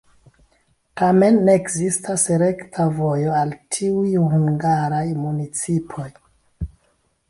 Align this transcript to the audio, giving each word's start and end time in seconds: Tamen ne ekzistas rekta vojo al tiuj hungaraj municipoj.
Tamen 1.01 1.37
ne 1.49 1.53
ekzistas 1.59 2.25
rekta 2.43 2.87
vojo 2.97 3.37
al 3.43 3.55
tiuj 3.77 4.17
hungaraj 4.35 5.07
municipoj. 5.23 6.13